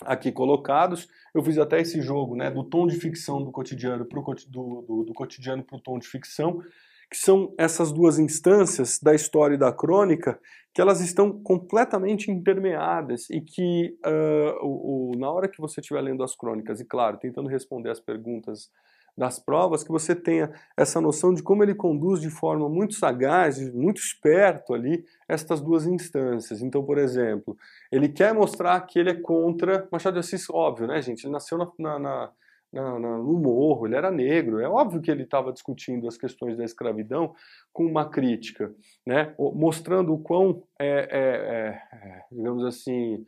[0.00, 1.06] aqui colocados.
[1.34, 5.04] Eu fiz até esse jogo né, do tom de ficção do cotidiano para do, do,
[5.04, 6.62] do cotidiano para o tom de ficção,
[7.10, 10.40] que são essas duas instâncias da história e da crônica,
[10.72, 16.00] que elas estão completamente intermeadas e que uh, o, o, na hora que você estiver
[16.00, 18.70] lendo as crônicas, e claro, tentando responder as perguntas
[19.16, 23.58] das provas, que você tenha essa noção de como ele conduz de forma muito sagaz,
[23.72, 26.62] muito esperto ali, estas duas instâncias.
[26.62, 27.56] Então, por exemplo,
[27.90, 31.24] ele quer mostrar que ele é contra Machado de Assis, óbvio, né, gente?
[31.24, 32.32] Ele nasceu na, na, na
[32.72, 34.58] no morro, ele era negro.
[34.58, 37.34] É óbvio que ele estava discutindo as questões da escravidão
[37.72, 38.74] com uma crítica,
[39.06, 39.34] né?
[39.38, 43.26] mostrando o quão, é, é, é, digamos assim,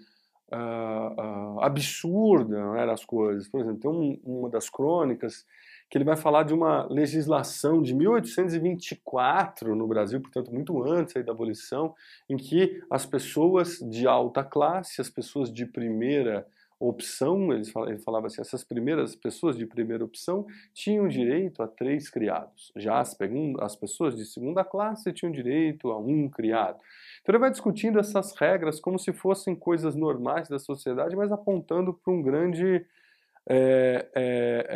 [0.50, 3.46] uh, uh, absurda eram as coisas.
[3.48, 5.44] Por exemplo, tem um, uma das crônicas
[5.90, 11.32] que ele vai falar de uma legislação de 1824 no Brasil, portanto muito antes da
[11.32, 11.94] abolição,
[12.28, 16.46] em que as pessoas de alta classe, as pessoas de primeira
[16.78, 22.72] opção, ele falava assim, essas primeiras pessoas de primeira opção tinham direito a três criados.
[22.76, 23.16] Já as,
[23.60, 26.78] as pessoas de segunda classe tinham direito a um criado.
[27.22, 31.94] Então ele vai discutindo essas regras como se fossem coisas normais da sociedade, mas apontando
[31.94, 32.84] para um grande
[33.46, 34.66] é, é,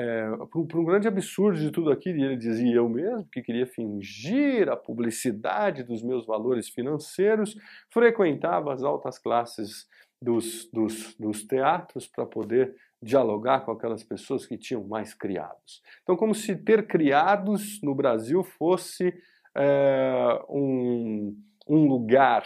[0.48, 3.66] é, para um grande absurdo de tudo aquilo, e ele dizia eu mesmo que queria
[3.66, 7.56] fingir a publicidade dos meus valores financeiros,
[7.90, 9.86] frequentava as altas classes
[10.20, 15.82] dos, dos, dos teatros para poder dialogar com aquelas pessoas que tinham mais criados.
[16.02, 19.14] Então, como se ter criados no Brasil fosse
[19.56, 21.36] é, um,
[21.68, 22.44] um lugar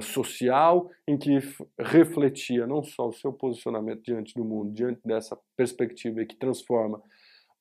[0.00, 1.38] social em que
[1.78, 7.02] refletia não só o seu posicionamento diante do mundo, diante dessa perspectiva que transforma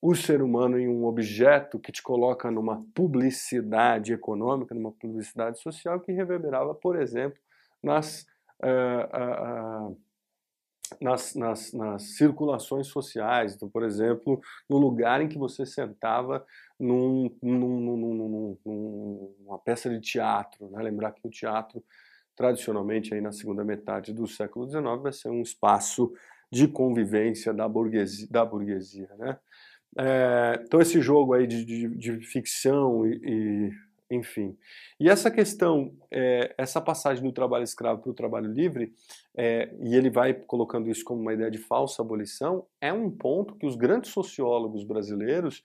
[0.04, 5.98] o ser humano em um objeto que te coloca numa publicidade econômica, numa publicidade social
[6.02, 7.40] que reverberava, por exemplo,
[7.82, 8.28] nas,
[8.62, 9.98] uh, uh,
[11.02, 13.56] nas, nas, nas, circulações sociais.
[13.56, 16.46] Então, por exemplo, no lugar em que você sentava
[16.80, 20.70] num, num, num, numa peça de teatro.
[20.70, 20.82] Né?
[20.84, 21.84] Lembrar que o teatro,
[22.36, 26.14] tradicionalmente, aí na segunda metade do século XIX, vai ser um espaço
[26.52, 28.28] de convivência da burguesia.
[28.30, 29.38] Da burguesia né?
[29.98, 33.72] É, então, esse jogo aí de, de, de ficção e, e,
[34.14, 34.58] enfim.
[35.00, 38.94] E essa questão, é, essa passagem do trabalho escravo para o trabalho livre,
[39.36, 43.56] é, e ele vai colocando isso como uma ideia de falsa abolição, é um ponto
[43.56, 45.64] que os grandes sociólogos brasileiros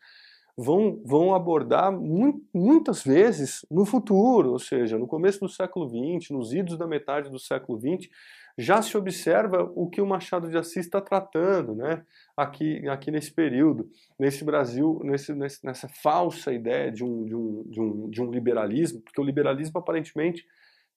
[0.56, 6.30] vão, vão abordar mu muitas vezes no futuro, ou seja, no começo do século XX,
[6.30, 8.10] nos idos da metade do século XX,
[8.58, 12.04] já se observa o que o Machado de Assis está tratando né,
[12.36, 13.88] aqui, aqui nesse período,
[14.18, 18.30] nesse Brasil, nesse, nesse, nessa falsa ideia de um, de, um, de, um, de um
[18.32, 20.44] liberalismo, porque o liberalismo aparentemente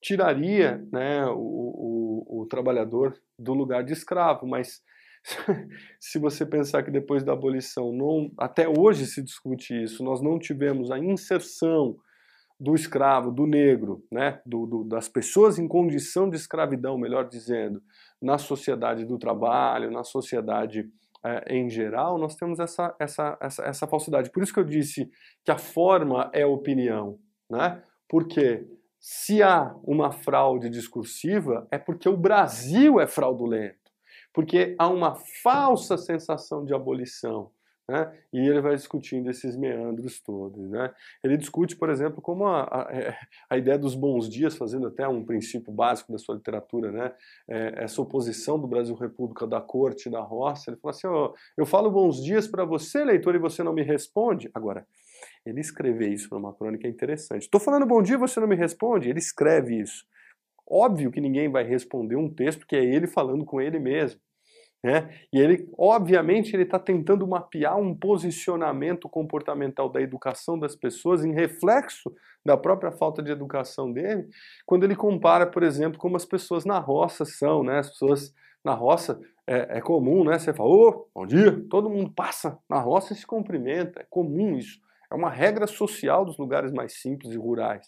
[0.01, 4.81] tiraria né, o, o, o trabalhador do lugar de escravo, mas
[5.99, 10.39] se você pensar que depois da abolição, não, até hoje se discute isso, nós não
[10.39, 11.95] tivemos a inserção
[12.61, 17.81] do escravo, do negro, né, do, do, das pessoas em condição de escravidão, melhor dizendo,
[18.21, 20.87] na sociedade do trabalho, na sociedade
[21.25, 24.31] é, em geral, nós temos essa, essa, essa, essa falsidade.
[24.31, 25.09] Por isso que eu disse
[25.43, 27.17] que a forma é opinião,
[27.49, 27.81] né?
[28.07, 28.67] Porque
[28.99, 33.81] se há uma fraude discursiva, é porque o Brasil é fraudulento
[34.33, 37.51] porque há uma falsa sensação de abolição.
[37.91, 38.09] Né?
[38.31, 40.69] E ele vai discutindo esses meandros todos.
[40.69, 40.93] Né?
[41.21, 43.17] Ele discute, por exemplo, como a, a, é,
[43.49, 47.11] a, ideia dos bons dias, fazendo até um princípio básico da sua literatura, né?
[47.49, 50.71] É, essa oposição do Brasil República da corte da roça.
[50.71, 53.83] Ele fala assim: oh, eu falo bons dias para você, leitor, e você não me
[53.83, 54.49] responde.
[54.53, 54.87] Agora,
[55.45, 57.41] ele escrever isso numa crônica é interessante.
[57.41, 59.09] Estou falando bom dia, você não me responde?
[59.09, 60.05] Ele escreve isso.
[60.65, 64.21] Óbvio que ninguém vai responder um texto que é ele falando com ele mesmo.
[64.83, 65.13] Né?
[65.31, 71.33] E ele, obviamente, ele está tentando mapear um posicionamento comportamental da educação das pessoas em
[71.33, 72.11] reflexo
[72.43, 74.27] da própria falta de educação dele,
[74.65, 77.77] quando ele compara, por exemplo, como as pessoas na roça são, né?
[77.77, 80.39] As pessoas na roça é, é comum, né?
[80.39, 84.57] Você fala, ô, bom dia, todo mundo passa na roça e se cumprimenta, é comum
[84.57, 84.79] isso.
[85.11, 87.87] É uma regra social dos lugares mais simples e rurais.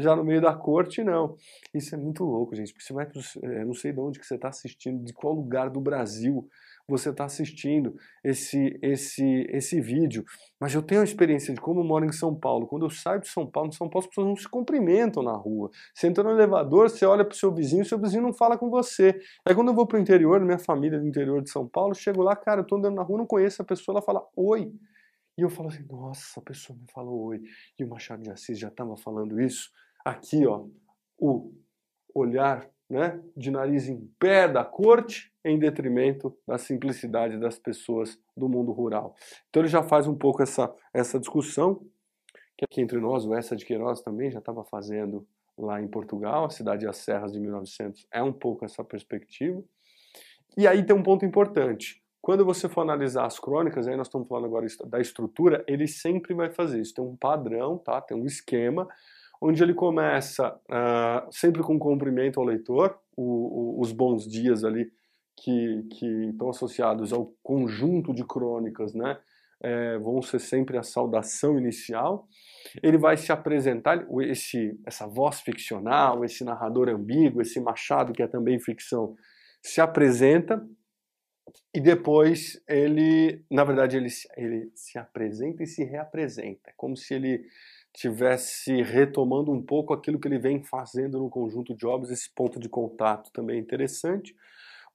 [0.00, 1.36] Já no meio da corte, não.
[1.72, 2.72] Isso é muito louco, gente.
[2.72, 3.08] Porque você vai,
[3.42, 6.48] é, não sei de onde que você está assistindo, de qual lugar do Brasil
[6.86, 10.24] você está assistindo esse, esse, esse vídeo.
[10.60, 12.66] Mas eu tenho a experiência de como eu moro em São Paulo.
[12.66, 15.32] Quando eu saio de São Paulo, em São Paulo as pessoas não se cumprimentam na
[15.32, 15.70] rua.
[15.94, 18.68] Você entra no elevador, você olha para o seu vizinho, seu vizinho não fala com
[18.68, 19.18] você.
[19.44, 22.22] Aí quando eu vou para o interior, minha família do interior de São Paulo, chego
[22.22, 24.70] lá, cara, eu estou andando na rua, não conheço a pessoa, ela fala oi.
[25.36, 27.42] E eu falo assim, nossa, a pessoa me falou oi.
[27.78, 29.70] E o Machado de Assis já estava falando isso.
[30.04, 30.66] Aqui, ó,
[31.18, 31.52] o
[32.14, 38.48] olhar né, de nariz em pé da corte em detrimento da simplicidade das pessoas do
[38.48, 39.14] mundo rural.
[39.48, 41.84] Então ele já faz um pouco essa, essa discussão,
[42.56, 45.26] que aqui entre nós, o Essa de Queiroz também já estava fazendo
[45.58, 49.62] lá em Portugal, a cidade das Serras de 1900 é um pouco essa perspectiva.
[50.56, 52.03] E aí tem um ponto importante.
[52.24, 56.32] Quando você for analisar as crônicas, aí nós estamos falando agora da estrutura, ele sempre
[56.32, 56.94] vai fazer isso.
[56.94, 58.00] Tem um padrão, tá?
[58.00, 58.88] tem um esquema,
[59.42, 64.64] onde ele começa uh, sempre com um cumprimento ao leitor, o, o, os bons dias
[64.64, 64.90] ali
[65.36, 69.18] que, que estão associados ao conjunto de crônicas, né?
[69.62, 72.26] É, vão ser sempre a saudação inicial.
[72.82, 78.26] Ele vai se apresentar, esse, essa voz ficcional, esse narrador ambíguo, esse Machado que é
[78.26, 79.14] também ficção,
[79.62, 80.66] se apresenta
[81.72, 87.14] e depois ele, na verdade, ele, ele se apresenta e se reapresenta, é como se
[87.14, 87.46] ele
[87.92, 92.58] tivesse retomando um pouco aquilo que ele vem fazendo no conjunto de obras, esse ponto
[92.58, 94.34] de contato também é interessante.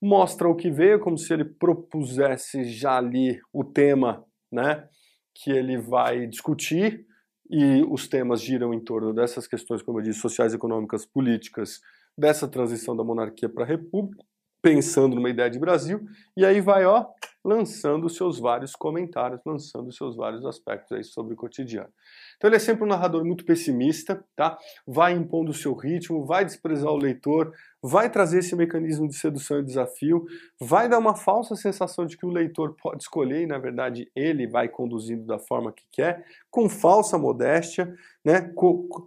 [0.02, 4.88] Mostra o que veio, como se ele propusesse já ali o tema né,
[5.34, 7.06] que ele vai discutir,
[7.50, 11.82] e os temas giram em torno dessas questões, como eu disse, sociais, econômicas, políticas,
[12.18, 14.24] dessa transição da monarquia para a república,
[14.62, 16.06] pensando numa ideia de Brasil,
[16.36, 17.06] e aí vai, ó,
[17.44, 21.90] lançando seus vários comentários, lançando seus vários aspectos aí sobre o cotidiano.
[22.38, 24.58] Então ele é sempre um narrador muito pessimista, tá?
[24.86, 29.60] Vai impondo o seu ritmo, vai desprezar o leitor, vai trazer esse mecanismo de sedução
[29.60, 30.26] e desafio,
[30.60, 34.48] vai dar uma falsa sensação de que o leitor pode escolher e na verdade ele
[34.48, 37.94] vai conduzindo da forma que quer, com falsa modéstia,
[38.24, 38.54] né?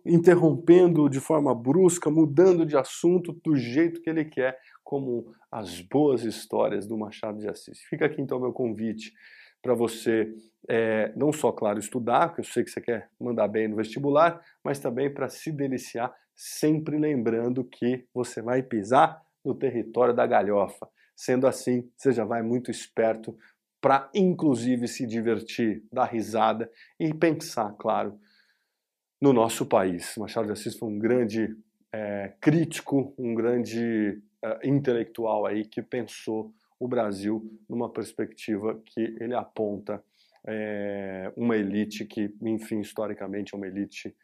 [0.07, 4.59] interrompendo de forma brusca, mudando de assunto do jeito que ele quer,
[4.93, 7.81] como as boas histórias do Machado de Assis.
[7.89, 9.11] Fica aqui então meu convite
[9.63, 10.31] para você
[10.69, 14.45] é, não só, claro, estudar, porque eu sei que você quer mandar bem no vestibular,
[14.63, 20.87] mas também para se deliciar, sempre lembrando que você vai pisar no território da galhofa.
[21.17, 23.35] Sendo assim, você já vai muito esperto
[23.81, 26.71] para, inclusive, se divertir, dar risada
[27.01, 28.21] e pensar, claro,
[29.19, 30.19] no nosso país.
[30.19, 31.57] Machado de Assis foi um grande
[31.91, 39.35] é, crítico, um grande é, intelectual aí que pensou o Brasil numa perspectiva que ele
[39.35, 40.03] aponta
[40.47, 44.15] é, uma elite que, enfim, historicamente é uma elite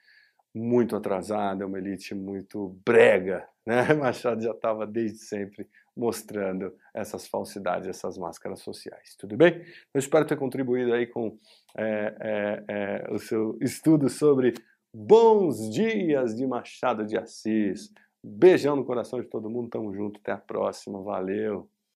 [0.54, 3.92] muito atrasada, é uma elite muito brega, né?
[3.94, 9.16] Machado já estava desde sempre mostrando essas falsidades, essas máscaras sociais.
[9.16, 9.64] Tudo bem?
[9.92, 11.36] Eu espero ter contribuído aí com
[11.76, 14.54] é, é, é, o seu estudo sobre
[14.94, 17.92] bons dias de Machado de Assis.
[18.28, 21.68] Beijão no coração de todo mundo, tamo junto, até a próxima, valeu!